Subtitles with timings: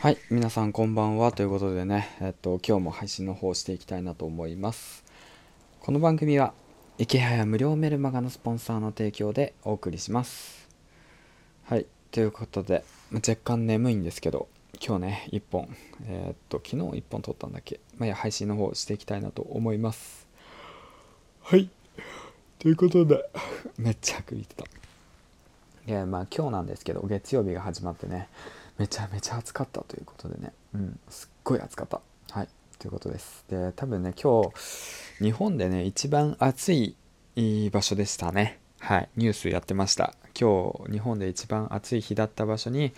[0.00, 5.04] はい、皆さんこんばんはということでね、えっと、今日も配信の方をしていきたいなと思います。
[5.78, 6.54] この番組は、
[6.96, 10.66] 池早無料メルマガのスポンサーの提供でお送りします。
[11.64, 14.48] はい、ということで、ま若干眠いんですけど、
[14.82, 15.68] 今日ね、1本、
[16.06, 20.26] えーっと、昨日1本撮ったんだっけ、まあ、や配信の方をしていきたいなと思います。
[21.42, 21.68] はい、
[22.58, 23.28] ということで、
[23.76, 24.64] めっちゃあくびってた。
[25.86, 28.28] いやまあ今日なんですけど月曜日が始まってね
[28.80, 30.54] めちゃめちゃ暑かったということでね。
[30.74, 30.98] うん。
[31.10, 32.00] すっごい暑かった。
[32.30, 32.48] はい。
[32.78, 33.44] ということです。
[33.50, 36.96] で多分ね今日日本でね一番暑い
[37.70, 38.58] 場所でしたね。
[38.78, 39.10] はい。
[39.16, 40.14] ニュースやってました。
[40.34, 42.94] 今日日本で一番暑い日だった場所に、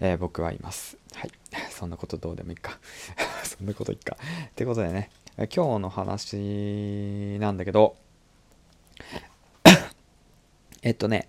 [0.00, 0.98] えー僕はいます。
[1.14, 1.30] はい。
[1.70, 2.80] そんなことどうでもいいか。
[3.46, 4.16] そんなこといいか。
[4.48, 7.94] ってことでね今日の話なんだけど
[10.82, 11.28] えっとね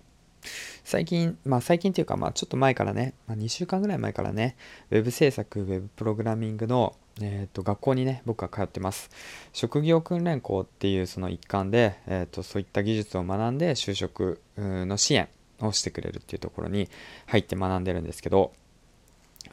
[0.92, 4.56] 最近、まあ最近っていうか、まあちょっと前からね、まあ、2週間ぐらい前からね、
[4.90, 9.08] ウェブ制作、ウェブプログラミングの、えー、と学校にね、僕は通ってます。
[9.54, 15.30] 職業訓練校っていうその一環で、えー、とそういった技術を学んで就職の支援
[15.62, 16.90] をしてくれるっていうところに
[17.24, 18.52] 入って学んでるんですけど、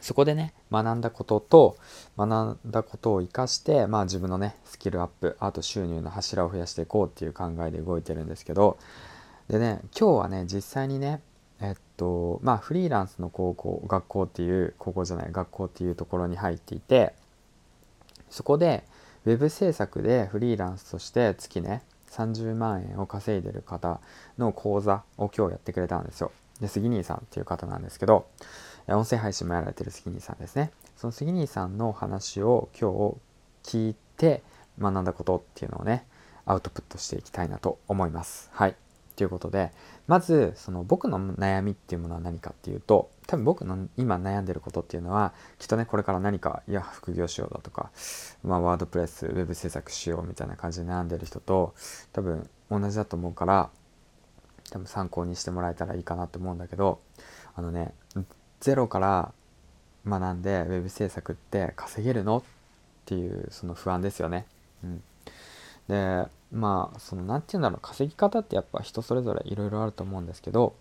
[0.02, 1.78] そこでね、学んだことと、
[2.18, 8.76] 学んだことを活かして、まあ自分のね、スキルアップ、あと収入の柱を増やしていこうっていう考えで動いてるんですけど、
[9.50, 11.20] でね今日はね実際にね
[11.60, 17.14] えっとまあフリーランスの高校学校っていう高校じゃない学校っていうところに入っていて
[18.30, 18.84] そこで
[19.26, 24.00] ウェブ制作でフリーランスとして月ね30万円を稼いでる方
[24.38, 26.32] の講座を今日やってくれたんですよ。
[26.60, 28.26] で杉兄さんっていう方なんですけど
[28.88, 30.72] 音声配信もやられてる杉兄さんですね。
[30.96, 32.90] その杉兄さんの話を今
[33.62, 34.42] 日聞いて
[34.78, 36.06] 学んだことっていうのをね
[36.46, 38.50] アウトプットしていきたいなと思います。
[38.52, 38.74] はい。
[39.20, 39.70] ということで
[40.06, 47.90] まずその僕の悩みっていうものは何かっていうと多分僕の今悩んでることっていうのはきっとねこれから何かいや副業しようだとか、
[48.42, 51.74] まあ、ワードプレスウェブ制作しようみたいな感じで悩んでる人と
[52.14, 53.68] 多分同じだと思うから
[54.70, 57.02] 多分参考にしてもらえたらいいかなと思うんだけど
[57.54, 57.92] あのね
[58.60, 59.32] ゼロから
[60.06, 62.38] 学んでウェブ制作って稼げるの？
[62.38, 62.42] っ
[63.04, 64.46] ていうその不安ですよね。
[64.82, 65.02] うん、
[65.88, 70.74] でまあその何て言うんだろう稼ぎ方ってやっぱ人それぞれいろいろあると思うんですけど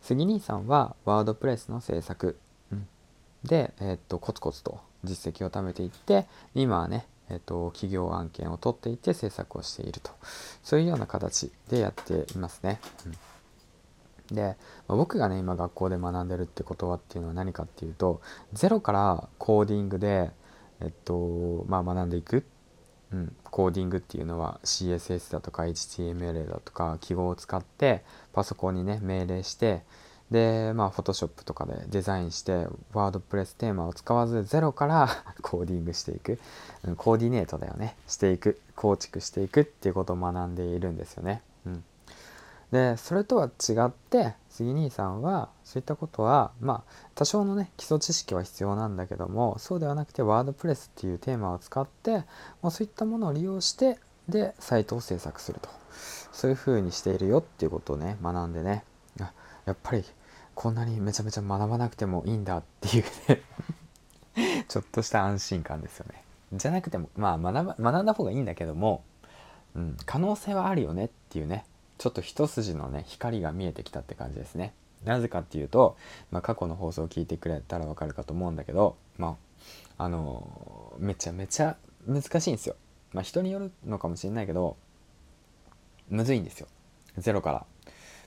[0.00, 2.38] 杉兄さんはワードプレスの制作、
[2.72, 2.86] うん、
[3.44, 10.10] で、えーっとコツコツと実績を貯めていって今はね、えーっと企業案件を取っていって制作をしていると。
[10.62, 12.80] そういうような形でやっていますね。
[14.30, 14.56] うん、で、
[14.88, 18.20] 僕がね今学校で学んでるってことはっていうのは何かっていうと
[18.52, 20.30] ゼロからコーディングで、
[20.80, 22.44] えっとまあ、学んでいく
[23.12, 28.02] うん、コーディングっていうのは CSS だとか HTML だとか記号を使って
[28.32, 29.82] パソコンにね命令して
[30.30, 35.08] でまあ Photoshop とかでデザインしてワードプレステーマを使わずゼロから
[35.40, 36.38] コーディングしていく、
[36.84, 37.96] うん、コーディネートだよね。
[38.08, 38.60] していく。
[38.74, 41.42] 構築していくっていうことを学んでいるんですよね。
[42.72, 52.24] でそれとは違って杉兄さんはそういったことはまあ多少のね基礎知識は必要なんだけどもそうではなくてワードプレスっていうテーマを使って
[52.62, 55.68] もうそういったものを利用してでサイトを制作すると。
[56.32, 58.84] そういう風にしているよっていうことをね学んでね。
[59.66, 60.04] やっぱり
[60.54, 63.42] こんなにめちゃめちゃ学ばなくてもいいんだっていうね。
[64.68, 66.22] ちょっとした安心感ですよね。
[66.52, 69.02] じゃなくてもまあ学ば学んだ方がいいんだけども、
[69.74, 71.64] うん、可能性はあるよねっていうね。
[71.98, 74.74] ちょっと一筋のね光が見えてきたって感じですね。
[75.04, 75.96] なぜかっていうと、
[76.30, 79.36] まあ、過去の放送を聞いてくれたらわかるかと思うんだけどま
[79.98, 81.76] ああのめちゃめちゃ
[82.06, 82.76] 難しいんですよ。
[83.12, 84.76] まあ人によるのかもしれないけど
[86.08, 86.68] むずいんですよ。
[87.18, 87.64] ゼロから。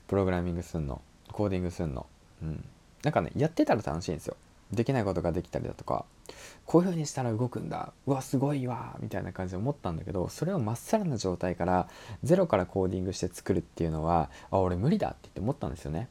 [0.08, 1.00] プログラミングすんの
[1.30, 2.06] コーディングすんの。
[2.42, 2.64] うん。
[3.04, 4.36] なんかねやってたら楽しいんですよ。
[4.72, 6.04] できないことができたりだとか
[6.64, 11.88] こういう風にしたら動くんだうわすごいわみたいな感じで思ったんだけどそれをまっさらな状態から
[12.22, 16.08] ゼロからコーディングして作るっていうのはあ俺無理だって言って思ったんですよね。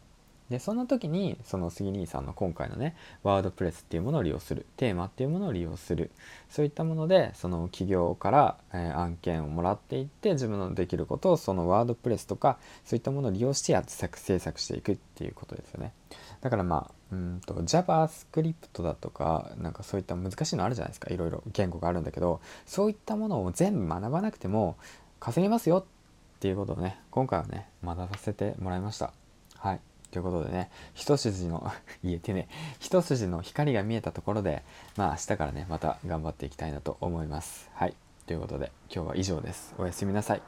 [0.49, 6.09] でそんな時にその杉兄さんの今回のねワードプレスっていうものを利用するテーマっていうものを利用する
[6.50, 15.94] そういったものでその企業から、えー案件をもらっていって自分のできることをそのワードプレスとかそういったものを利用してやって作制作していくっていうことですよね。
[16.41, 21.13] だからまあうんと JavaScript だとかなんかそういった難しいのあるじゃないですか。
[21.13, 24.77] いろいろ言語があるんだけどそういったものを全部学ばなくても
[25.19, 29.13] 稼げますよっていうことをね今回はね学ばせてもらいました。
[29.57, 29.80] はい。
[30.12, 31.71] ということでね一筋の
[32.03, 32.47] 言えてね
[32.80, 34.63] 一筋の光が見えたところで
[34.95, 37.69] まあ明日からねまた頑張っていきたいなと思います。
[37.74, 37.95] はい。
[38.25, 39.74] ということで今日は以上です。
[39.77, 40.41] おやすみなさい。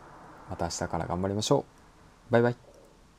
[0.50, 1.66] また明日から頑張りましょ
[2.30, 2.32] う。
[2.32, 2.71] バイバイ。